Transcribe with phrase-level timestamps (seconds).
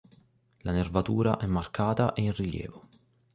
[0.63, 2.87] La nervatura è marcata e in rilievo.